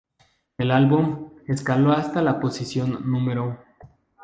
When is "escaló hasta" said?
1.47-2.23